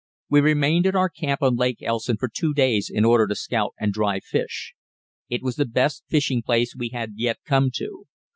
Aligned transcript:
We 0.31 0.41
remained 0.41 0.87
in 0.87 0.95
our 0.95 1.09
camp 1.09 1.43
on 1.43 1.57
Lake 1.57 1.83
Elson 1.83 2.17
for 2.17 2.27
two 2.27 2.55
days 2.55 2.89
in 2.91 3.05
order 3.05 3.27
to 3.27 3.35
scout 3.35 3.75
and 3.79 3.93
dry 3.93 4.19
fish. 4.19 4.73
It 5.29 5.43
was 5.43 5.57
the 5.57 5.65
best 5.67 6.05
fishing 6.09 6.41
place 6.41 6.75
we 6.75 6.89
had 6.89 7.11
yet 7.17 7.37
come 7.45 7.69
to. 7.75 8.05